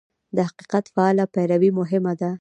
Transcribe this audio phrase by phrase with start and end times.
[0.35, 2.29] د حقیقت فعاله پیروي مهمه ده.